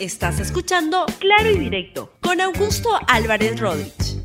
Estás 0.00 0.38
escuchando 0.38 1.06
Claro 1.18 1.50
y 1.50 1.58
Directo 1.58 2.12
con 2.20 2.40
Augusto 2.40 2.88
Álvarez 3.08 3.58
Rodríguez. 3.58 4.18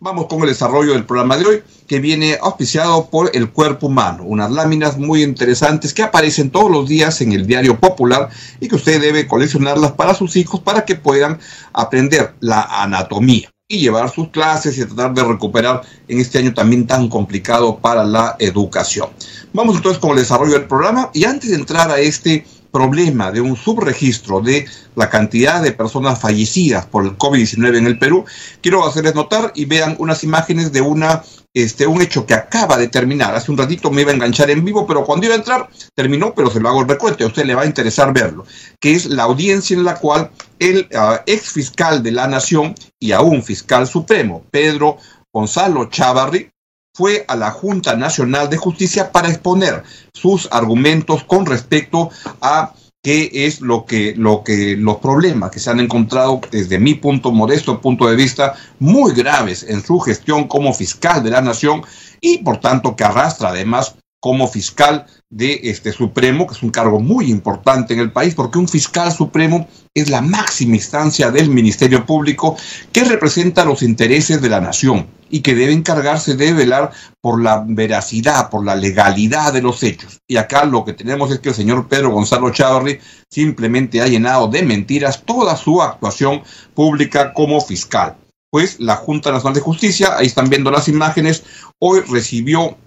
Vamos 0.00 0.26
con 0.26 0.40
el 0.40 0.48
desarrollo 0.48 0.94
del 0.94 1.04
programa 1.04 1.36
de 1.36 1.44
hoy, 1.44 1.62
que 1.86 2.00
viene 2.00 2.38
auspiciado 2.40 3.10
por 3.10 3.30
El 3.34 3.50
Cuerpo 3.50 3.88
Humano, 3.88 4.22
unas 4.24 4.50
láminas 4.50 4.96
muy 4.96 5.22
interesantes 5.22 5.92
que 5.92 6.02
aparecen 6.02 6.48
todos 6.48 6.70
los 6.70 6.88
días 6.88 7.20
en 7.20 7.32
el 7.32 7.46
diario 7.46 7.78
popular 7.78 8.30
y 8.58 8.68
que 8.68 8.76
usted 8.76 9.02
debe 9.02 9.26
coleccionarlas 9.26 9.92
para 9.92 10.14
sus 10.14 10.34
hijos 10.36 10.60
para 10.60 10.86
que 10.86 10.94
puedan 10.94 11.38
aprender 11.74 12.32
la 12.40 12.62
anatomía 12.62 13.50
y 13.70 13.80
llevar 13.80 14.10
sus 14.10 14.30
clases 14.30 14.78
y 14.78 14.84
tratar 14.86 15.12
de 15.12 15.24
recuperar 15.24 15.82
en 16.08 16.20
este 16.20 16.38
año 16.38 16.54
también 16.54 16.86
tan 16.86 17.10
complicado 17.10 17.76
para 17.80 18.02
la 18.02 18.34
educación. 18.38 19.10
Vamos 19.52 19.76
entonces 19.76 20.00
con 20.00 20.12
el 20.12 20.16
desarrollo 20.16 20.54
del 20.54 20.66
programa 20.66 21.10
y 21.12 21.24
antes 21.24 21.50
de 21.50 21.56
entrar 21.56 21.90
a 21.90 21.98
este 21.98 22.46
problema 22.70 23.30
de 23.30 23.40
un 23.40 23.56
subregistro 23.56 24.40
de 24.40 24.66
la 24.94 25.08
cantidad 25.10 25.62
de 25.62 25.72
personas 25.72 26.20
fallecidas 26.20 26.86
por 26.86 27.04
el 27.04 27.16
COVID-19 27.16 27.78
en 27.78 27.86
el 27.86 27.98
Perú, 27.98 28.24
quiero 28.60 28.86
hacerles 28.86 29.14
notar 29.14 29.52
y 29.54 29.64
vean 29.64 29.96
unas 29.98 30.24
imágenes 30.24 30.72
de 30.72 30.80
una 30.80 31.22
este, 31.54 31.86
un 31.86 32.00
hecho 32.00 32.26
que 32.26 32.34
acaba 32.34 32.76
de 32.76 32.88
terminar. 32.88 33.34
Hace 33.34 33.50
un 33.50 33.58
ratito 33.58 33.90
me 33.90 34.02
iba 34.02 34.12
a 34.12 34.14
enganchar 34.14 34.50
en 34.50 34.64
vivo, 34.64 34.86
pero 34.86 35.04
cuando 35.04 35.26
iba 35.26 35.34
a 35.34 35.38
entrar, 35.38 35.68
terminó, 35.94 36.34
pero 36.34 36.50
se 36.50 36.60
lo 36.60 36.68
hago 36.68 36.82
el 36.82 36.88
recuento, 36.88 37.24
a 37.24 37.26
usted 37.26 37.46
le 37.46 37.54
va 37.54 37.62
a 37.62 37.66
interesar 37.66 38.12
verlo, 38.12 38.46
que 38.78 38.92
es 38.92 39.06
la 39.06 39.24
audiencia 39.24 39.76
en 39.76 39.84
la 39.84 39.96
cual 39.96 40.30
el 40.58 40.88
uh, 40.92 41.16
ex 41.26 41.50
fiscal 41.50 42.02
de 42.02 42.12
la 42.12 42.28
Nación 42.28 42.74
y 43.00 43.12
aún 43.12 43.42
fiscal 43.42 43.86
supremo, 43.86 44.44
Pedro 44.50 44.98
Gonzalo 45.32 45.86
Chavarri, 45.86 46.50
fue 46.94 47.24
a 47.28 47.36
la 47.36 47.50
Junta 47.50 47.96
Nacional 47.96 48.50
de 48.50 48.56
Justicia 48.56 49.12
para 49.12 49.28
exponer 49.28 49.84
sus 50.12 50.48
argumentos 50.50 51.24
con 51.24 51.46
respecto 51.46 52.10
a 52.40 52.74
qué 53.02 53.30
es 53.32 53.60
lo 53.60 53.84
que, 53.84 54.14
lo 54.16 54.42
que, 54.42 54.76
los 54.76 54.96
problemas 54.96 55.50
que 55.50 55.60
se 55.60 55.70
han 55.70 55.80
encontrado 55.80 56.40
desde 56.50 56.78
mi 56.78 56.94
punto, 56.94 57.30
modesto 57.30 57.80
punto 57.80 58.08
de 58.08 58.16
vista, 58.16 58.54
muy 58.78 59.12
graves 59.12 59.62
en 59.62 59.84
su 59.84 60.00
gestión 60.00 60.48
como 60.48 60.74
fiscal 60.74 61.22
de 61.22 61.30
la 61.30 61.40
nación 61.40 61.82
y 62.20 62.38
por 62.38 62.58
tanto 62.58 62.96
que 62.96 63.04
arrastra 63.04 63.50
además 63.50 63.94
como 64.20 64.48
fiscal 64.48 65.06
de 65.30 65.60
este 65.64 65.92
Supremo, 65.92 66.46
que 66.46 66.54
es 66.54 66.62
un 66.62 66.70
cargo 66.70 67.00
muy 67.00 67.30
importante 67.30 67.94
en 67.94 68.00
el 68.00 68.10
país, 68.10 68.34
porque 68.34 68.58
un 68.58 68.68
fiscal 68.68 69.12
supremo 69.12 69.68
es 69.94 70.08
la 70.08 70.20
máxima 70.20 70.76
instancia 70.76 71.30
del 71.30 71.50
Ministerio 71.50 72.04
Público 72.04 72.56
que 72.92 73.04
representa 73.04 73.64
los 73.64 73.82
intereses 73.82 74.40
de 74.40 74.48
la 74.48 74.60
nación 74.60 75.06
y 75.30 75.40
que 75.40 75.54
debe 75.54 75.72
encargarse 75.72 76.36
de 76.36 76.52
velar 76.52 76.90
por 77.20 77.42
la 77.42 77.64
veracidad, 77.66 78.50
por 78.50 78.64
la 78.64 78.74
legalidad 78.74 79.52
de 79.52 79.62
los 79.62 79.82
hechos. 79.82 80.18
Y 80.26 80.36
acá 80.36 80.64
lo 80.64 80.84
que 80.84 80.94
tenemos 80.94 81.30
es 81.30 81.40
que 81.40 81.50
el 81.50 81.54
señor 81.54 81.88
Pedro 81.88 82.10
Gonzalo 82.10 82.50
Chavarri 82.50 82.98
simplemente 83.30 84.00
ha 84.00 84.08
llenado 84.08 84.48
de 84.48 84.62
mentiras 84.62 85.22
toda 85.24 85.56
su 85.56 85.82
actuación 85.82 86.42
pública 86.74 87.32
como 87.34 87.60
fiscal. 87.60 88.16
Pues 88.50 88.80
la 88.80 88.96
Junta 88.96 89.30
Nacional 89.30 89.54
de 89.54 89.60
Justicia, 89.60 90.16
ahí 90.16 90.26
están 90.26 90.48
viendo 90.48 90.70
las 90.70 90.88
imágenes, 90.88 91.44
hoy 91.78 92.00
recibió 92.08 92.78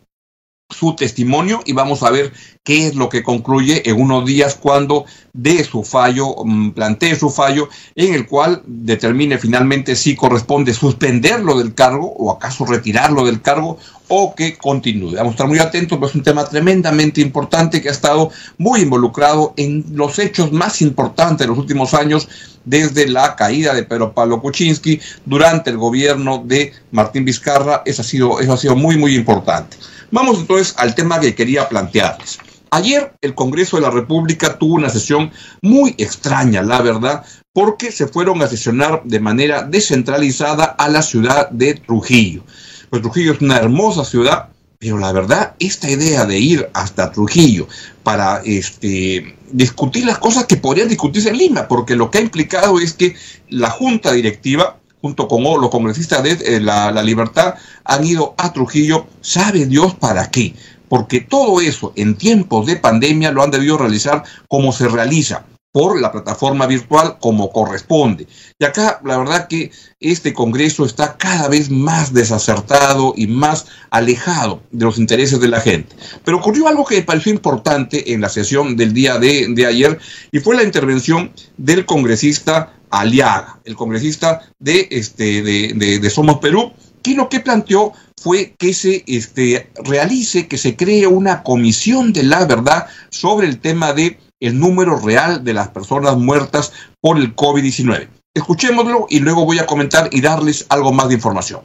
su 0.71 0.95
testimonio 0.95 1.61
y 1.65 1.73
vamos 1.73 2.03
a 2.03 2.11
ver 2.11 2.31
qué 2.63 2.87
es 2.87 2.95
lo 2.95 3.09
que 3.09 3.23
concluye 3.23 3.89
en 3.89 3.99
unos 3.99 4.25
días 4.25 4.55
cuando 4.55 5.05
dé 5.33 5.63
su 5.63 5.83
fallo, 5.83 6.35
mm, 6.43 6.71
plantee 6.71 7.15
su 7.15 7.29
fallo, 7.29 7.69
en 7.95 8.13
el 8.13 8.27
cual 8.27 8.61
determine 8.65 9.37
finalmente 9.37 9.95
si 9.95 10.15
corresponde 10.15 10.73
suspenderlo 10.73 11.57
del 11.57 11.73
cargo 11.73 12.13
o 12.17 12.31
acaso 12.31 12.65
retirarlo 12.65 13.25
del 13.25 13.41
cargo 13.41 13.77
o 14.13 14.35
que 14.35 14.57
continúe. 14.57 15.15
Vamos 15.15 15.31
a 15.31 15.35
estar 15.35 15.47
muy 15.47 15.59
atentos, 15.59 15.97
pues 15.97 16.11
es 16.11 16.15
un 16.15 16.23
tema 16.23 16.43
tremendamente 16.43 17.21
importante 17.21 17.81
que 17.81 17.87
ha 17.87 17.93
estado 17.93 18.29
muy 18.57 18.81
involucrado 18.81 19.53
en 19.55 19.85
los 19.93 20.19
hechos 20.19 20.51
más 20.51 20.81
importantes 20.81 21.39
de 21.39 21.47
los 21.47 21.57
últimos 21.57 21.93
años, 21.93 22.27
desde 22.65 23.07
la 23.07 23.37
caída 23.37 23.73
de 23.73 23.83
Pedro 23.83 24.13
Pablo 24.13 24.41
Kuczynski 24.41 24.99
durante 25.25 25.69
el 25.69 25.77
gobierno 25.77 26.43
de 26.45 26.73
Martín 26.91 27.23
Vizcarra. 27.23 27.83
Eso 27.85 28.01
ha 28.01 28.05
sido, 28.05 28.41
eso 28.41 28.51
ha 28.51 28.57
sido 28.57 28.75
muy, 28.75 28.97
muy 28.97 29.15
importante. 29.15 29.77
Vamos 30.11 30.39
entonces 30.39 30.75
al 30.77 30.93
tema 30.93 31.21
que 31.21 31.33
quería 31.33 31.69
plantearles. 31.69 32.37
Ayer 32.69 33.13
el 33.21 33.33
Congreso 33.33 33.77
de 33.77 33.83
la 33.83 33.91
República 33.91 34.57
tuvo 34.57 34.75
una 34.75 34.89
sesión 34.89 35.31
muy 35.61 35.95
extraña, 35.97 36.61
la 36.61 36.81
verdad, 36.81 37.23
porque 37.53 37.93
se 37.93 38.07
fueron 38.07 38.41
a 38.41 38.47
sesionar 38.47 39.03
de 39.05 39.21
manera 39.21 39.63
descentralizada 39.63 40.65
a 40.65 40.89
la 40.89 41.01
ciudad 41.01 41.49
de 41.49 41.75
Trujillo. 41.75 42.43
Pues 42.91 43.01
Trujillo 43.03 43.31
es 43.31 43.39
una 43.39 43.55
hermosa 43.55 44.03
ciudad, 44.03 44.49
pero 44.77 44.97
la 44.97 45.13
verdad, 45.13 45.55
esta 45.59 45.89
idea 45.89 46.25
de 46.25 46.37
ir 46.39 46.69
hasta 46.73 47.09
Trujillo 47.09 47.69
para 48.03 48.41
este, 48.43 49.37
discutir 49.49 50.05
las 50.05 50.17
cosas 50.17 50.43
que 50.43 50.57
podrían 50.57 50.89
discutirse 50.89 51.29
en 51.29 51.37
Lima, 51.37 51.69
porque 51.69 51.95
lo 51.95 52.11
que 52.11 52.17
ha 52.17 52.21
implicado 52.21 52.81
es 52.81 52.91
que 52.91 53.15
la 53.47 53.69
junta 53.69 54.11
directiva 54.11 54.77
junto 55.01 55.29
con 55.29 55.41
los 55.41 55.69
congresistas 55.69 56.21
de 56.21 56.31
eh, 56.31 56.59
la, 56.59 56.91
la, 56.91 57.01
Libertad, 57.01 57.55
han 57.85 58.05
ido 58.05 58.35
a 58.37 58.51
Trujillo, 58.51 59.07
sabe 59.21 59.65
Dios 59.65 59.95
para 59.95 60.29
qué, 60.29 60.53
porque 60.89 61.21
todo 61.21 61.61
eso 61.61 61.93
en 61.95 62.15
tiempos 62.15 62.65
de 62.65 62.75
pandemia 62.75 63.31
lo 63.31 63.41
han 63.41 63.51
debido 63.51 63.77
realizar 63.77 64.23
como 64.49 64.73
se 64.73 64.89
realiza, 64.89 65.45
por 65.71 65.99
la 65.99 66.11
plataforma 66.11 66.67
virtual 66.67 67.17
como 67.19 67.51
corresponde. 67.51 68.27
Y 68.59 68.65
acá 68.65 68.99
la 69.05 69.17
verdad 69.17 69.47
que 69.47 69.71
este 69.99 70.33
Congreso 70.33 70.85
está 70.85 71.17
cada 71.17 71.47
vez 71.47 71.69
más 71.69 72.13
desacertado 72.13 73.13
y 73.15 73.27
más 73.27 73.67
alejado 73.89 74.61
de 74.71 74.85
los 74.85 74.97
intereses 74.97 75.39
de 75.39 75.47
la 75.47 75.61
gente. 75.61 75.95
Pero 76.25 76.37
ocurrió 76.37 76.67
algo 76.67 76.85
que 76.85 76.95
me 76.95 77.03
pareció 77.03 77.31
importante 77.31 78.13
en 78.13 78.21
la 78.21 78.29
sesión 78.29 78.75
del 78.75 78.93
día 78.93 79.17
de, 79.17 79.47
de 79.49 79.65
ayer 79.65 79.99
y 80.31 80.39
fue 80.39 80.55
la 80.55 80.63
intervención 80.63 81.31
del 81.57 81.85
congresista 81.85 82.73
Aliaga, 82.89 83.59
el 83.63 83.75
congresista 83.75 84.41
de, 84.59 84.87
este, 84.91 85.41
de, 85.41 85.73
de, 85.75 85.99
de 85.99 86.09
Somos 86.09 86.39
Perú, 86.39 86.73
que 87.01 87.15
lo 87.15 87.29
que 87.29 87.39
planteó 87.39 87.93
fue 88.21 88.53
que 88.57 88.73
se 88.73 89.03
este, 89.07 89.71
realice, 89.83 90.47
que 90.47 90.57
se 90.57 90.75
cree 90.75 91.07
una 91.07 91.41
comisión 91.41 92.13
de 92.13 92.23
la 92.23 92.45
verdad 92.45 92.87
sobre 93.09 93.47
el 93.47 93.59
tema 93.59 93.93
de 93.93 94.19
el 94.41 94.59
número 94.59 94.97
real 94.97 95.43
de 95.43 95.53
las 95.53 95.69
personas 95.69 96.17
muertas 96.17 96.73
por 96.99 97.17
el 97.17 97.35
COVID-19. 97.35 98.09
Escuchémoslo 98.33 99.05
y 99.07 99.19
luego 99.19 99.45
voy 99.45 99.59
a 99.59 99.65
comentar 99.65 100.09
y 100.11 100.19
darles 100.19 100.65
algo 100.69 100.91
más 100.91 101.07
de 101.09 101.13
información. 101.13 101.61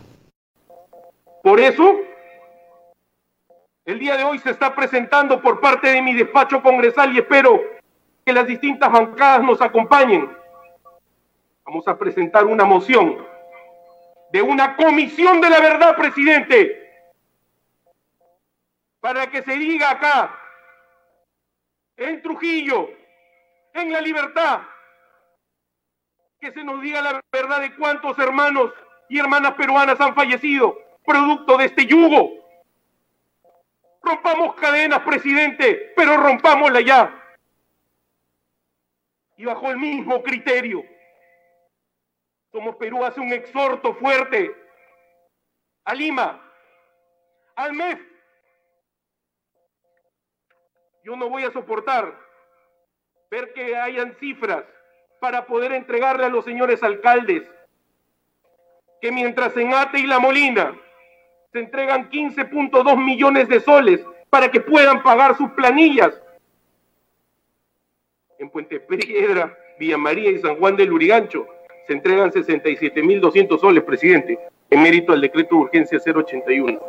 Por 1.42 1.58
eso, 1.58 1.96
el 3.86 3.98
día 3.98 4.16
de 4.16 4.24
hoy 4.24 4.38
se 4.38 4.50
está 4.50 4.74
presentando 4.74 5.40
por 5.40 5.60
parte 5.60 5.88
de 5.88 6.02
mi 6.02 6.12
despacho 6.12 6.62
congresal 6.62 7.14
y 7.14 7.18
espero 7.18 7.60
que 8.24 8.32
las 8.32 8.46
distintas 8.46 8.92
bancadas 8.92 9.42
nos 9.42 9.60
acompañen. 9.62 10.28
Vamos 11.64 11.88
a 11.88 11.98
presentar 11.98 12.44
una 12.44 12.64
moción 12.64 13.16
de 14.32 14.42
una 14.42 14.76
comisión 14.76 15.40
de 15.40 15.48
la 15.48 15.60
verdad, 15.60 15.96
presidente, 15.96 16.82
para 19.00 19.30
que 19.30 19.42
se 19.42 19.56
diga 19.56 19.90
acá 19.90 20.45
en 21.96 22.22
Trujillo, 22.22 22.90
en 23.72 23.92
la 23.92 24.00
libertad, 24.00 24.62
que 26.40 26.52
se 26.52 26.62
nos 26.62 26.80
diga 26.82 27.00
la 27.00 27.20
verdad 27.32 27.60
de 27.60 27.74
cuántos 27.76 28.18
hermanos 28.18 28.72
y 29.08 29.18
hermanas 29.18 29.54
peruanas 29.54 30.00
han 30.00 30.14
fallecido 30.14 30.78
producto 31.04 31.56
de 31.56 31.66
este 31.66 31.86
yugo. 31.86 32.30
Rompamos 34.02 34.54
cadenas, 34.56 35.00
presidente, 35.00 35.92
pero 35.96 36.16
rompámosla 36.16 36.80
ya. 36.80 37.22
Y 39.36 39.44
bajo 39.44 39.70
el 39.70 39.78
mismo 39.78 40.22
criterio, 40.22 40.84
como 42.50 42.76
Perú 42.78 43.04
hace 43.04 43.20
un 43.20 43.32
exhorto 43.32 43.94
fuerte 43.94 44.54
a 45.84 45.94
Lima, 45.94 46.42
al 47.54 47.72
MEF, 47.72 48.00
yo 51.06 51.14
no 51.14 51.30
voy 51.30 51.44
a 51.44 51.52
soportar 51.52 52.18
ver 53.30 53.52
que 53.52 53.76
hayan 53.76 54.16
cifras 54.18 54.64
para 55.20 55.46
poder 55.46 55.70
entregarle 55.70 56.24
a 56.24 56.28
los 56.28 56.44
señores 56.44 56.82
alcaldes 56.82 57.44
que 59.00 59.12
mientras 59.12 59.56
en 59.56 59.72
Ate 59.72 60.00
y 60.00 60.06
La 60.08 60.18
Molina 60.18 60.76
se 61.52 61.60
entregan 61.60 62.10
15.2 62.10 62.96
millones 62.96 63.48
de 63.48 63.60
soles 63.60 64.04
para 64.30 64.50
que 64.50 64.60
puedan 64.60 65.04
pagar 65.04 65.36
sus 65.36 65.48
planillas. 65.50 66.20
En 68.40 68.50
Puente 68.50 68.80
Piedra, 68.80 69.56
Villa 69.78 69.96
María 69.96 70.30
y 70.30 70.40
San 70.40 70.56
Juan 70.56 70.74
del 70.74 70.92
Urigancho 70.92 71.46
se 71.86 71.92
entregan 71.92 72.32
67.200 72.32 73.60
soles, 73.60 73.84
presidente, 73.84 74.40
en 74.70 74.82
mérito 74.82 75.12
al 75.12 75.20
decreto 75.20 75.54
de 75.54 75.60
urgencia 75.62 76.00
081. 76.04 76.80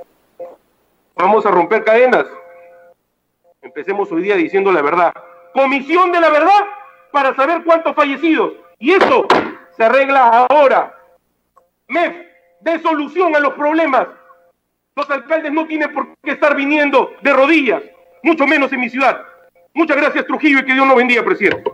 Vamos 1.16 1.46
a 1.46 1.52
romper 1.52 1.84
cadenas, 1.84 2.26
Empecemos 3.62 4.12
hoy 4.12 4.24
día 4.24 4.36
diciendo 4.36 4.72
la 4.72 4.82
verdad. 4.82 5.14
Comisión 5.54 6.12
de 6.12 6.20
la 6.20 6.30
verdad 6.30 6.66
para 7.12 7.36
saber 7.36 7.64
cuántos 7.64 7.96
fallecidos. 7.96 8.54
Y 8.80 8.94
eso 8.94 9.26
se 9.76 9.84
arregla 9.84 10.48
ahora. 10.50 10.96
MEF, 11.88 12.16
de 12.62 12.80
solución 12.80 13.36
a 13.36 13.40
los 13.40 13.54
problemas. 13.54 14.08
Los 14.96 15.10
alcaldes 15.10 15.52
no 15.52 15.68
tienen 15.68 15.94
por 15.94 16.08
qué 16.24 16.32
estar 16.32 16.56
viniendo 16.56 17.12
de 17.22 17.34
rodillas, 17.34 17.84
mucho 18.24 18.48
menos 18.48 18.74
en 18.74 18.80
mi 18.80 18.90
ciudad. 18.90 19.22
Muchas 19.74 19.96
gracias 19.96 20.26
Trujillo 20.26 20.60
y 20.60 20.66
que 20.66 20.74
Dios 20.74 20.88
nos 20.88 20.98
bendiga, 20.98 21.24
presidente. 21.24 21.72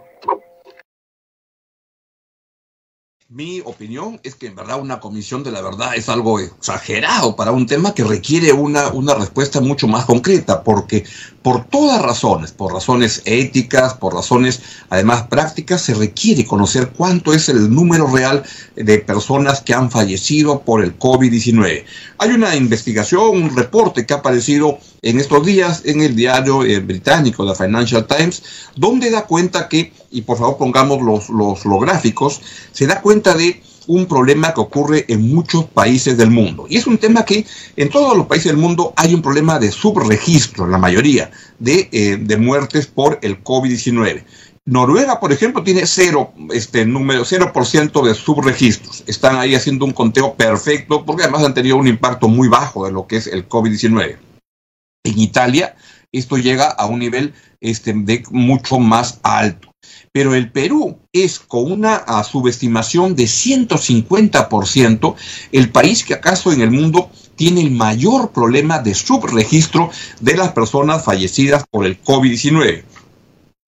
Mi 3.30 3.62
opinión 3.62 4.20
es 4.22 4.36
que 4.36 4.46
en 4.46 4.56
verdad 4.56 4.80
una 4.80 5.00
comisión 5.00 5.44
de 5.44 5.50
la 5.50 5.62
verdad 5.62 5.96
es 5.96 6.08
algo 6.08 6.40
exagerado 6.40 7.36
para 7.36 7.52
un 7.52 7.66
tema 7.66 7.96
que 7.96 8.04
requiere 8.04 8.54
una, 8.54 8.90
una 8.90 9.16
respuesta 9.16 9.60
mucho 9.60 9.88
más 9.88 10.06
concreta, 10.06 10.62
porque 10.62 11.04
por 11.44 11.66
todas 11.66 12.02
razones, 12.02 12.52
por 12.52 12.74
razones 12.74 13.22
éticas, 13.26 13.94
por 13.96 14.14
razones 14.14 14.62
además 14.90 15.28
prácticas, 15.28 15.82
se 15.82 15.94
requiere 15.94 16.46
conocer 16.46 16.94
cuánto 16.96 17.34
es 17.34 17.50
el 17.50 17.74
número 17.74 18.08
real 18.08 18.44
de 18.76 19.00
personas 19.00 19.62
que 19.62 19.74
han 19.74 19.92
fallecido 19.92 20.62
por 20.62 20.84
el 20.84 20.98
COVID-19. 20.98 21.84
Hay 22.18 22.30
una 22.32 22.56
investigación, 22.56 23.44
un 23.44 23.56
reporte 23.56 24.06
que 24.06 24.14
ha 24.14 24.18
aparecido 24.18 24.80
en 25.02 25.20
estos 25.20 25.46
días 25.46 25.82
en 25.84 26.02
el 26.02 26.16
diario 26.16 26.64
eh, 26.64 26.80
británico, 26.80 27.46
The 27.46 27.66
Financial 27.66 28.08
Times, 28.08 28.44
donde 28.78 29.12
da 29.12 29.26
cuenta 29.26 29.68
que, 29.68 29.92
y 30.12 30.22
por 30.22 30.38
favor 30.38 30.58
pongamos 30.58 31.02
los, 31.02 31.30
los, 31.30 31.66
los 31.66 31.82
gráficos, 31.82 32.42
se 32.72 32.88
da 32.88 33.02
cuenta 33.02 33.34
de 33.36 33.62
un 33.88 34.06
problema 34.06 34.54
que 34.54 34.62
ocurre 34.62 35.06
en 35.08 35.34
muchos 35.34 35.66
países 35.66 36.18
del 36.18 36.30
mundo. 36.30 36.66
Y 36.70 36.78
es 36.78 36.88
un 36.88 36.98
tema 36.98 37.26
que 37.26 37.46
en 37.76 37.90
todos 37.90 38.18
los 38.18 38.28
países 38.28 38.52
del 38.52 38.62
mundo 38.62 38.94
hay 38.96 39.14
un 39.14 39.22
problema 39.22 39.60
de 39.60 39.72
subregistro, 39.72 40.68
la 40.68 40.78
mayoría, 40.78 41.32
de, 41.60 41.90
eh, 41.92 42.18
de 42.20 42.38
muertes 42.38 42.88
por 42.88 43.20
el 43.22 43.44
COVID-19. 43.44 44.24
Noruega, 44.66 45.20
por 45.20 45.34
ejemplo, 45.34 45.62
tiene 45.62 45.86
cero, 45.86 46.34
este 46.54 46.86
número, 46.86 47.26
0% 47.26 48.06
de 48.06 48.16
subregistros. 48.16 49.04
Están 49.08 49.36
ahí 49.36 49.56
haciendo 49.56 49.84
un 49.84 49.92
conteo 49.92 50.36
perfecto 50.36 51.06
porque 51.06 51.24
además 51.24 51.44
han 51.44 51.54
tenido 51.54 51.76
un 51.76 51.88
impacto 51.88 52.30
muy 52.30 52.48
bajo 52.48 52.86
de 52.86 52.94
lo 52.94 53.06
que 53.06 53.18
es 53.18 53.28
el 53.28 53.50
COVID-19. 53.50 54.18
En 55.04 55.20
Italia, 55.20 55.76
esto 56.14 56.38
llega 56.38 56.70
a 56.70 56.86
un 56.86 57.00
nivel 57.00 57.34
este, 57.60 57.92
de 57.94 58.24
mucho 58.32 58.80
más 58.80 59.20
alto. 59.24 59.73
Pero 60.12 60.36
el 60.36 60.52
Perú 60.52 60.98
es 61.12 61.40
con 61.40 61.72
una 61.72 62.04
subestimación 62.24 63.16
de 63.16 63.24
150% 63.24 65.16
el 65.52 65.72
país 65.72 66.04
que 66.04 66.14
acaso 66.14 66.52
en 66.52 66.62
el 66.62 66.72
mundo 66.72 67.10
tiene 67.36 67.62
el 67.62 67.72
mayor 67.72 68.32
problema 68.32 68.80
de 68.80 68.94
subregistro 68.94 69.90
de 70.20 70.38
las 70.38 70.52
personas 70.52 71.04
fallecidas 71.04 71.64
por 71.70 71.86
el 71.86 72.02
COVID-19 72.02 72.84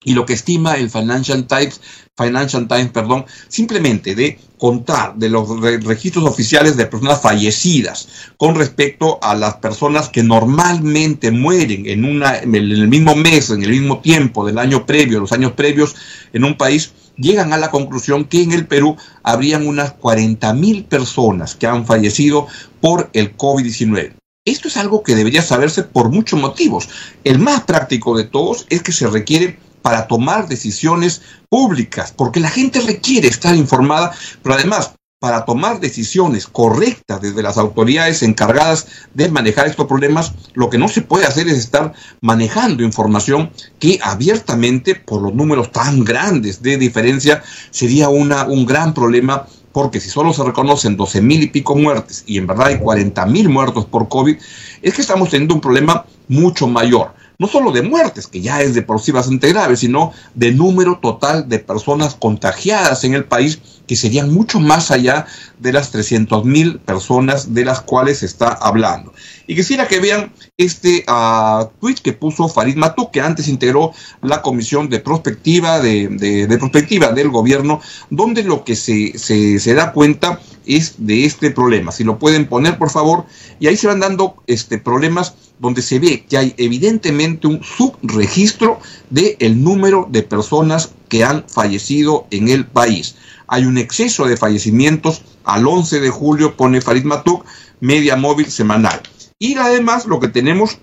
y 0.06 0.14
lo 0.14 0.24
que 0.24 0.34
estima 0.34 0.76
el 0.76 0.88
Financial 0.88 1.44
Times, 1.48 1.80
Financial 2.16 2.68
Times, 2.68 2.90
perdón, 2.90 3.26
simplemente 3.48 4.14
de 4.14 4.38
contar 4.56 5.16
de 5.16 5.28
los 5.28 5.48
registros 5.82 6.24
oficiales 6.24 6.76
de 6.76 6.86
personas 6.86 7.20
fallecidas 7.20 8.08
con 8.36 8.54
respecto 8.54 9.18
a 9.20 9.34
las 9.34 9.56
personas 9.56 10.08
que 10.08 10.22
normalmente 10.22 11.32
mueren 11.32 11.86
en, 11.86 12.04
una, 12.04 12.38
en 12.38 12.54
el 12.54 12.86
mismo 12.86 13.16
mes, 13.16 13.50
en 13.50 13.64
el 13.64 13.70
mismo 13.70 13.98
tiempo 13.98 14.46
del 14.46 14.58
año 14.58 14.86
previo, 14.86 15.18
los 15.18 15.32
años 15.32 15.52
previos 15.52 15.96
en 16.32 16.44
un 16.44 16.56
país, 16.56 16.92
llegan 17.16 17.52
a 17.52 17.58
la 17.58 17.72
conclusión 17.72 18.26
que 18.26 18.42
en 18.42 18.52
el 18.52 18.68
Perú 18.68 18.96
habrían 19.24 19.66
unas 19.66 19.92
40 19.94 20.52
mil 20.54 20.84
personas 20.84 21.56
que 21.56 21.66
han 21.66 21.84
fallecido 21.84 22.46
por 22.80 23.10
el 23.12 23.36
COVID-19. 23.36 24.12
Esto 24.44 24.68
es 24.68 24.76
algo 24.76 25.02
que 25.02 25.16
debería 25.16 25.42
saberse 25.42 25.82
por 25.82 26.10
muchos 26.10 26.40
motivos. 26.40 26.88
El 27.24 27.40
más 27.40 27.62
práctico 27.62 28.16
de 28.16 28.22
todos 28.22 28.66
es 28.70 28.80
que 28.84 28.92
se 28.92 29.08
requiere 29.08 29.58
para 29.86 30.08
tomar 30.08 30.48
decisiones 30.48 31.22
públicas, 31.48 32.12
porque 32.16 32.40
la 32.40 32.50
gente 32.50 32.80
requiere 32.80 33.28
estar 33.28 33.54
informada, 33.54 34.10
pero 34.42 34.56
además 34.56 34.94
para 35.20 35.44
tomar 35.44 35.78
decisiones 35.78 36.48
correctas 36.48 37.20
desde 37.20 37.40
las 37.40 37.56
autoridades 37.56 38.24
encargadas 38.24 38.88
de 39.14 39.28
manejar 39.28 39.68
estos 39.68 39.86
problemas, 39.86 40.32
lo 40.54 40.70
que 40.70 40.76
no 40.76 40.88
se 40.88 41.02
puede 41.02 41.24
hacer 41.24 41.46
es 41.46 41.58
estar 41.58 41.92
manejando 42.20 42.82
información 42.82 43.52
que 43.78 44.00
abiertamente, 44.02 44.96
por 44.96 45.22
los 45.22 45.32
números 45.32 45.70
tan 45.70 46.02
grandes 46.02 46.62
de 46.62 46.78
diferencia, 46.78 47.44
sería 47.70 48.08
una, 48.08 48.44
un 48.48 48.66
gran 48.66 48.92
problema 48.92 49.46
porque 49.70 50.00
si 50.00 50.10
solo 50.10 50.32
se 50.32 50.42
reconocen 50.42 50.96
12 50.96 51.22
mil 51.22 51.44
y 51.44 51.46
pico 51.46 51.76
muertes 51.76 52.24
y 52.26 52.38
en 52.38 52.48
verdad 52.48 52.66
hay 52.66 52.78
40 52.78 53.24
mil 53.26 53.48
muertos 53.48 53.84
por 53.84 54.08
COVID, 54.08 54.36
es 54.82 54.94
que 54.94 55.02
estamos 55.02 55.30
teniendo 55.30 55.54
un 55.54 55.60
problema 55.60 56.04
mucho 56.26 56.66
mayor 56.66 57.14
no 57.38 57.46
solo 57.46 57.72
de 57.72 57.82
muertes, 57.82 58.26
que 58.26 58.40
ya 58.40 58.60
es 58.60 58.74
de 58.74 58.82
por 58.82 59.00
sí 59.00 59.12
bastante 59.12 59.48
grave, 59.48 59.76
sino 59.76 60.12
de 60.34 60.52
número 60.52 60.98
total 60.98 61.48
de 61.48 61.58
personas 61.58 62.14
contagiadas 62.14 63.04
en 63.04 63.14
el 63.14 63.24
país, 63.24 63.60
que 63.86 63.96
serían 63.96 64.32
mucho 64.32 64.58
más 64.58 64.90
allá 64.90 65.26
de 65.58 65.72
las 65.72 65.90
300 65.90 66.44
mil 66.44 66.78
personas 66.80 67.54
de 67.54 67.64
las 67.64 67.80
cuales 67.80 68.18
se 68.18 68.26
está 68.26 68.48
hablando. 68.48 69.12
Y 69.46 69.54
quisiera 69.54 69.86
que 69.86 70.00
vean 70.00 70.32
este 70.56 71.04
uh, 71.08 71.66
tweet 71.80 71.96
que 72.02 72.12
puso 72.12 72.48
Farid 72.48 72.76
Matou, 72.76 73.10
que 73.10 73.20
antes 73.20 73.48
integró 73.48 73.92
la 74.22 74.42
comisión 74.42 74.88
de 74.88 75.00
prospectiva, 75.00 75.80
de, 75.80 76.08
de, 76.08 76.46
de 76.46 76.58
prospectiva 76.58 77.12
del 77.12 77.30
gobierno, 77.30 77.80
donde 78.10 78.42
lo 78.42 78.64
que 78.64 78.74
se, 78.74 79.16
se, 79.18 79.60
se 79.60 79.74
da 79.74 79.92
cuenta 79.92 80.40
es 80.66 80.94
de 80.98 81.24
este 81.24 81.50
problema. 81.50 81.92
Si 81.92 82.04
lo 82.04 82.18
pueden 82.18 82.46
poner, 82.46 82.78
por 82.78 82.90
favor, 82.90 83.24
y 83.60 83.66
ahí 83.66 83.76
se 83.76 83.86
van 83.86 84.00
dando 84.00 84.36
este, 84.46 84.78
problemas 84.78 85.34
donde 85.58 85.82
se 85.82 85.98
ve 85.98 86.24
que 86.28 86.36
hay 86.36 86.54
evidentemente 86.58 87.46
un 87.46 87.62
subregistro 87.62 88.78
del 89.10 89.36
el 89.38 89.62
número 89.62 90.06
de 90.10 90.22
personas 90.22 90.90
que 91.08 91.24
han 91.24 91.44
fallecido 91.48 92.26
en 92.30 92.48
el 92.48 92.66
país. 92.66 93.16
Hay 93.46 93.64
un 93.64 93.78
exceso 93.78 94.26
de 94.26 94.36
fallecimientos. 94.36 95.22
Al 95.44 95.66
11 95.66 96.00
de 96.00 96.10
julio 96.10 96.56
pone 96.56 96.80
Farid 96.80 97.04
Matuk, 97.04 97.44
media 97.80 98.16
móvil 98.16 98.50
semanal. 98.50 99.00
Y 99.38 99.54
además 99.56 100.06
lo 100.06 100.18
que 100.18 100.28
tenemos 100.28 100.78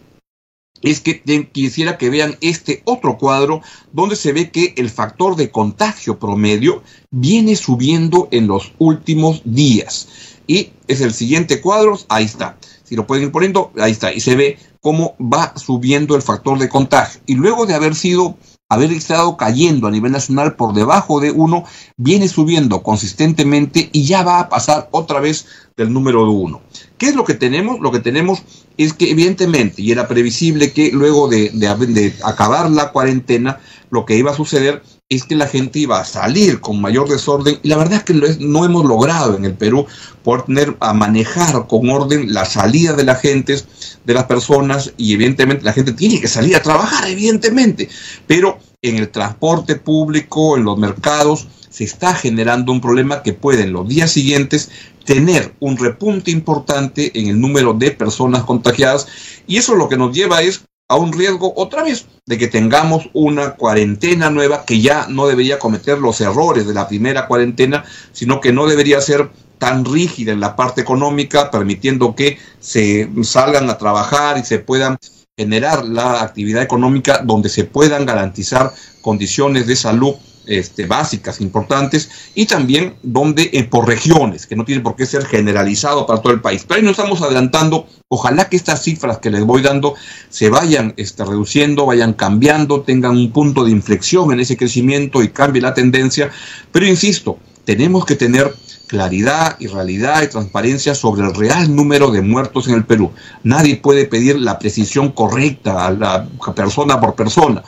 es 0.91 0.99
que 0.99 1.21
quisiera 1.51 1.97
que 1.97 2.09
vean 2.09 2.37
este 2.41 2.81
otro 2.85 3.17
cuadro 3.17 3.61
donde 3.91 4.15
se 4.15 4.33
ve 4.33 4.51
que 4.51 4.73
el 4.77 4.89
factor 4.89 5.35
de 5.35 5.49
contagio 5.49 6.19
promedio 6.19 6.83
viene 7.09 7.55
subiendo 7.55 8.27
en 8.31 8.47
los 8.47 8.73
últimos 8.77 9.41
días. 9.45 10.07
Y 10.45 10.71
es 10.87 11.01
el 11.01 11.13
siguiente 11.13 11.61
cuadro, 11.61 11.97
ahí 12.09 12.25
está. 12.25 12.57
Si 12.83 12.95
lo 12.95 13.07
pueden 13.07 13.25
ir 13.25 13.31
poniendo, 13.31 13.71
ahí 13.79 13.93
está. 13.93 14.13
Y 14.13 14.19
se 14.19 14.35
ve 14.35 14.59
cómo 14.81 15.15
va 15.19 15.53
subiendo 15.57 16.15
el 16.15 16.21
factor 16.21 16.59
de 16.59 16.67
contagio. 16.67 17.21
Y 17.25 17.35
luego 17.35 17.65
de 17.65 17.73
haber 17.73 17.95
sido 17.95 18.37
haber 18.73 18.91
estado 18.91 19.37
cayendo 19.37 19.87
a 19.87 19.91
nivel 19.91 20.11
nacional 20.11 20.55
por 20.55 20.73
debajo 20.73 21.19
de 21.19 21.31
uno, 21.31 21.63
viene 21.97 22.27
subiendo 22.27 22.83
consistentemente 22.83 23.89
y 23.91 24.05
ya 24.05 24.23
va 24.23 24.39
a 24.39 24.49
pasar 24.49 24.89
otra 24.91 25.19
vez 25.19 25.45
del 25.77 25.91
número 25.91 26.23
de 26.23 26.31
uno. 26.31 26.61
¿Qué 26.97 27.07
es 27.07 27.15
lo 27.15 27.23
que 27.23 27.33
tenemos? 27.33 27.79
Lo 27.79 27.91
que 27.91 27.99
tenemos 27.99 28.43
es 28.77 28.93
que 28.93 29.09
evidentemente, 29.11 29.81
y 29.81 29.91
era 29.91 30.07
previsible 30.07 30.71
que 30.71 30.91
luego 30.91 31.27
de, 31.27 31.49
de 31.51 32.13
acabar 32.23 32.69
la 32.69 32.91
cuarentena, 32.91 33.59
lo 33.89 34.05
que 34.05 34.17
iba 34.17 34.31
a 34.31 34.35
suceder 34.35 34.81
es 35.15 35.23
que 35.23 35.35
la 35.35 35.47
gente 35.47 35.79
iba 35.79 35.99
a 35.99 36.05
salir 36.05 36.59
con 36.59 36.81
mayor 36.81 37.09
desorden 37.09 37.59
y 37.63 37.67
la 37.67 37.77
verdad 37.77 37.99
es 37.99 38.03
que 38.03 38.13
no 38.39 38.65
hemos 38.65 38.85
logrado 38.85 39.35
en 39.35 39.45
el 39.45 39.53
Perú 39.53 39.85
poder 40.23 40.43
tener 40.43 40.77
a 40.79 40.93
manejar 40.93 41.67
con 41.67 41.89
orden 41.89 42.33
la 42.33 42.45
salida 42.45 42.93
de 42.93 43.03
la 43.03 43.15
gente, 43.15 43.57
de 44.05 44.13
las 44.13 44.25
personas 44.25 44.93
y 44.97 45.13
evidentemente 45.13 45.63
la 45.63 45.73
gente 45.73 45.93
tiene 45.93 46.21
que 46.21 46.27
salir 46.27 46.55
a 46.55 46.61
trabajar, 46.61 47.07
evidentemente, 47.07 47.89
pero 48.27 48.59
en 48.81 48.97
el 48.97 49.09
transporte 49.09 49.75
público, 49.75 50.57
en 50.57 50.65
los 50.65 50.77
mercados, 50.77 51.47
se 51.69 51.85
está 51.85 52.13
generando 52.13 52.71
un 52.71 52.81
problema 52.81 53.23
que 53.23 53.33
puede 53.33 53.63
en 53.63 53.73
los 53.73 53.87
días 53.87 54.11
siguientes 54.11 54.69
tener 55.05 55.53
un 55.59 55.77
repunte 55.77 56.31
importante 56.31 57.11
en 57.19 57.27
el 57.27 57.39
número 57.39 57.73
de 57.73 57.91
personas 57.91 58.43
contagiadas 58.43 59.07
y 59.47 59.57
eso 59.57 59.75
lo 59.75 59.89
que 59.89 59.97
nos 59.97 60.15
lleva 60.15 60.41
es 60.41 60.63
a 60.93 60.95
un 60.95 61.11
riesgo 61.11 61.51
otra 61.55 61.81
vez 61.81 62.05
de 62.27 62.37
que 62.37 62.47
tengamos 62.47 63.09
una 63.13 63.55
cuarentena 63.55 64.29
nueva 64.29 64.63
que 64.63 64.79
ya 64.79 65.07
no 65.09 65.25
debería 65.25 65.57
cometer 65.57 65.97
los 65.97 66.21
errores 66.21 66.67
de 66.67 66.73
la 66.75 66.87
primera 66.87 67.25
cuarentena, 67.25 67.83
sino 68.11 68.39
que 68.39 68.53
no 68.53 68.67
debería 68.67 69.01
ser 69.01 69.31
tan 69.57 69.85
rígida 69.85 70.33
en 70.33 70.39
la 70.39 70.55
parte 70.55 70.81
económica, 70.81 71.49
permitiendo 71.49 72.13
que 72.13 72.37
se 72.59 73.09
salgan 73.23 73.71
a 73.71 73.79
trabajar 73.79 74.37
y 74.37 74.43
se 74.43 74.59
puedan 74.59 74.99
generar 75.35 75.83
la 75.83 76.21
actividad 76.21 76.61
económica 76.61 77.23
donde 77.23 77.49
se 77.49 77.63
puedan 77.63 78.05
garantizar 78.05 78.71
condiciones 79.01 79.65
de 79.65 79.75
salud 79.75 80.13
este, 80.45 80.85
básicas, 80.85 81.41
importantes, 81.41 82.09
y 82.35 82.45
también 82.45 82.95
donde 83.01 83.49
eh, 83.53 83.63
por 83.63 83.87
regiones, 83.87 84.45
que 84.45 84.55
no 84.55 84.65
tiene 84.65 84.81
por 84.81 84.95
qué 84.95 85.05
ser 85.05 85.25
generalizado 85.25 86.05
para 86.05 86.21
todo 86.21 86.33
el 86.33 86.41
país. 86.41 86.65
Pero 86.67 86.79
ahí 86.79 86.83
nos 86.83 86.97
estamos 86.97 87.21
adelantando, 87.21 87.87
ojalá 88.07 88.49
que 88.49 88.57
estas 88.57 88.83
cifras 88.83 89.19
que 89.19 89.31
les 89.31 89.43
voy 89.43 89.61
dando 89.61 89.95
se 90.29 90.49
vayan 90.49 90.93
este, 90.97 91.23
reduciendo, 91.23 91.85
vayan 91.85 92.13
cambiando, 92.13 92.81
tengan 92.81 93.17
un 93.17 93.31
punto 93.31 93.63
de 93.63 93.71
inflexión 93.71 94.31
en 94.31 94.39
ese 94.39 94.57
crecimiento 94.57 95.23
y 95.23 95.29
cambie 95.29 95.61
la 95.61 95.73
tendencia. 95.73 96.29
Pero 96.71 96.87
insisto, 96.87 97.37
tenemos 97.65 98.05
que 98.05 98.15
tener 98.15 98.53
claridad 98.87 99.55
y 99.59 99.67
realidad 99.67 100.21
y 100.21 100.27
transparencia 100.27 100.93
sobre 100.93 101.23
el 101.23 101.33
real 101.33 101.75
número 101.75 102.11
de 102.11 102.21
muertos 102.21 102.67
en 102.67 102.75
el 102.75 102.85
Perú. 102.85 103.11
Nadie 103.43 103.77
puede 103.77 104.05
pedir 104.05 104.39
la 104.39 104.59
precisión 104.59 105.11
correcta 105.11 105.87
a 105.87 105.91
la 105.91 106.27
persona 106.55 106.99
por 106.99 107.15
persona 107.15 107.63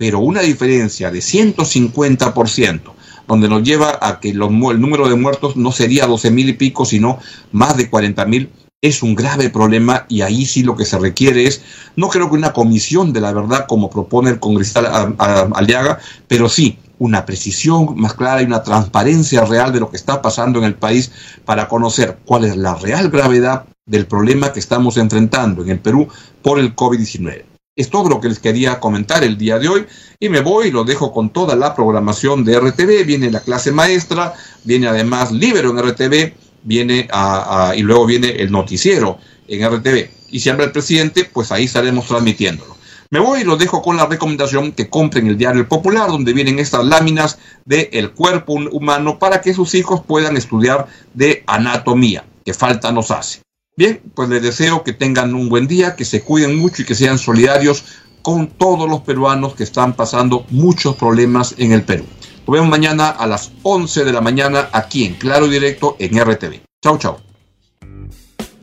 pero 0.00 0.20
una 0.20 0.40
diferencia 0.40 1.10
de 1.10 1.18
150%, 1.18 2.80
donde 3.28 3.50
nos 3.50 3.62
lleva 3.62 3.98
a 4.00 4.18
que 4.18 4.30
el 4.30 4.38
número 4.38 5.06
de 5.06 5.14
muertos 5.14 5.56
no 5.56 5.72
sería 5.72 6.06
12 6.06 6.30
mil 6.30 6.48
y 6.48 6.54
pico, 6.54 6.86
sino 6.86 7.18
más 7.52 7.76
de 7.76 7.90
40 7.90 8.24
mil, 8.24 8.48
es 8.80 9.02
un 9.02 9.14
grave 9.14 9.50
problema 9.50 10.06
y 10.08 10.22
ahí 10.22 10.46
sí 10.46 10.62
lo 10.62 10.74
que 10.74 10.86
se 10.86 10.98
requiere 10.98 11.44
es, 11.44 11.60
no 11.96 12.08
creo 12.08 12.30
que 12.30 12.36
una 12.36 12.54
comisión 12.54 13.12
de 13.12 13.20
la 13.20 13.34
verdad 13.34 13.66
como 13.68 13.90
propone 13.90 14.30
el 14.30 14.40
congresista 14.40 15.12
Aliaga, 15.52 15.98
pero 16.26 16.48
sí 16.48 16.78
una 16.98 17.26
precisión 17.26 17.94
más 18.00 18.14
clara 18.14 18.40
y 18.40 18.46
una 18.46 18.62
transparencia 18.62 19.44
real 19.44 19.70
de 19.70 19.80
lo 19.80 19.90
que 19.90 19.98
está 19.98 20.22
pasando 20.22 20.60
en 20.60 20.64
el 20.64 20.76
país 20.76 21.12
para 21.44 21.68
conocer 21.68 22.20
cuál 22.24 22.46
es 22.46 22.56
la 22.56 22.74
real 22.74 23.10
gravedad 23.10 23.66
del 23.84 24.06
problema 24.06 24.54
que 24.54 24.60
estamos 24.60 24.96
enfrentando 24.96 25.62
en 25.62 25.68
el 25.68 25.78
Perú 25.78 26.08
por 26.40 26.58
el 26.58 26.74
COVID-19. 26.74 27.49
Es 27.80 27.88
todo 27.88 28.10
lo 28.10 28.20
que 28.20 28.28
les 28.28 28.38
quería 28.38 28.78
comentar 28.78 29.24
el 29.24 29.38
día 29.38 29.58
de 29.58 29.66
hoy 29.66 29.86
y 30.18 30.28
me 30.28 30.40
voy 30.40 30.68
y 30.68 30.70
lo 30.70 30.84
dejo 30.84 31.14
con 31.14 31.30
toda 31.30 31.56
la 31.56 31.74
programación 31.74 32.44
de 32.44 32.60
RTV. 32.60 33.06
Viene 33.06 33.30
la 33.30 33.40
clase 33.40 33.72
maestra, 33.72 34.34
viene 34.64 34.86
además 34.86 35.32
Libero 35.32 35.70
en 35.70 35.78
RTV, 35.88 36.34
viene 36.62 37.08
a, 37.10 37.72
y 37.74 37.80
luego 37.80 38.04
viene 38.04 38.32
el 38.32 38.52
noticiero 38.52 39.16
en 39.48 39.66
RTV. 39.66 40.10
Y 40.28 40.40
si 40.40 40.50
habla 40.50 40.64
el 40.64 40.72
presidente, 40.72 41.24
pues 41.24 41.52
ahí 41.52 41.64
estaremos 41.64 42.06
transmitiéndolo. 42.06 42.76
Me 43.08 43.18
voy 43.18 43.40
y 43.40 43.44
lo 43.44 43.56
dejo 43.56 43.80
con 43.80 43.96
la 43.96 44.04
recomendación 44.04 44.72
que 44.72 44.90
compren 44.90 45.28
el 45.28 45.38
diario 45.38 45.66
Popular, 45.66 46.10
donde 46.10 46.34
vienen 46.34 46.58
estas 46.58 46.84
láminas 46.84 47.38
del 47.64 47.88
el 47.92 48.10
cuerpo 48.10 48.56
humano 48.72 49.18
para 49.18 49.40
que 49.40 49.54
sus 49.54 49.74
hijos 49.74 50.02
puedan 50.06 50.36
estudiar 50.36 50.86
de 51.14 51.44
anatomía, 51.46 52.26
que 52.44 52.52
falta 52.52 52.92
nos 52.92 53.10
hace. 53.10 53.40
Bien, 53.76 54.00
pues 54.14 54.28
les 54.28 54.42
deseo 54.42 54.82
que 54.82 54.92
tengan 54.92 55.34
un 55.34 55.48
buen 55.48 55.66
día, 55.66 55.96
que 55.96 56.04
se 56.04 56.22
cuiden 56.22 56.56
mucho 56.56 56.82
y 56.82 56.84
que 56.84 56.94
sean 56.94 57.18
solidarios 57.18 57.84
con 58.22 58.48
todos 58.48 58.88
los 58.88 59.00
peruanos 59.00 59.54
que 59.54 59.62
están 59.62 59.94
pasando 59.94 60.44
muchos 60.50 60.96
problemas 60.96 61.54
en 61.58 61.72
el 61.72 61.82
Perú. 61.82 62.04
Nos 62.46 62.54
vemos 62.54 62.68
mañana 62.68 63.08
a 63.08 63.26
las 63.26 63.52
11 63.62 64.04
de 64.04 64.12
la 64.12 64.20
mañana 64.20 64.68
aquí 64.72 65.04
en 65.04 65.14
Claro 65.14 65.48
Directo 65.48 65.96
en 65.98 66.18
RTV. 66.20 66.60
Chau, 66.82 66.98
chau. 66.98 67.16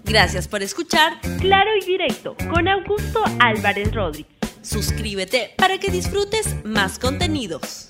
Gracias 0.04 0.48
por 0.48 0.64
escuchar 0.64 1.20
Claro 1.40 1.70
y 1.82 1.86
Directo 1.86 2.36
con 2.50 2.68
Augusto 2.68 3.22
Álvarez 3.40 3.94
Rodríguez. 3.94 4.32
Suscríbete 4.62 5.52
para 5.58 5.80
que 5.80 5.90
disfrutes 5.90 6.56
más 6.66 7.00
contenidos. 7.00 7.88